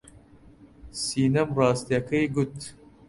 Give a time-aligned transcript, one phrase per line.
[1.03, 2.57] سینەم ڕاستییەکەی گوت.